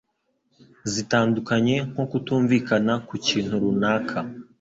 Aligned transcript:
zitandukanye 0.93 1.75
nko 1.91 2.03
kutumvikana 2.11 2.93
ku 3.07 3.13
kintu 3.25 3.53
runaka 3.63 4.17